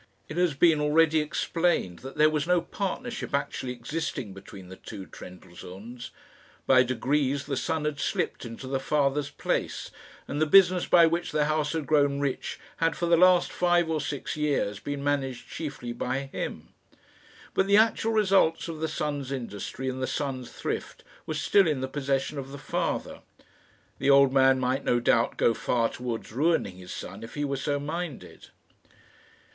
[0.27, 5.05] It has been already explained that there was no partnership actually existing between the two
[5.05, 6.09] Trendellsohns.
[6.65, 9.91] By degrees the son had slipt into the father's place,
[10.27, 13.91] and the business by which the house had grown rich had for the last five
[13.91, 16.69] or six years been managed chiefly by him.
[17.53, 21.81] But the actual results of the son's industry and the son's thrift were still in
[21.81, 23.19] the possession of the father.
[23.99, 27.55] The old man might no doubt go far towards ruining his son if he were
[27.55, 28.47] so minded.